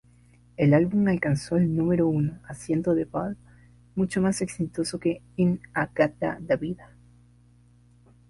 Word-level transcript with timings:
El 0.57 0.73
álbum 0.73 1.07
alcanzó 1.09 1.57
el 1.57 1.75
número 1.75 2.07
uno, 2.07 2.39
haciendo 2.47 2.95
de 2.95 3.05
"Ball" 3.05 3.37
mucho 3.93 4.19
más 4.19 4.41
exitoso 4.41 4.99
que 4.99 5.21
"In-A-Gadda-Da-Vida". 5.35 6.89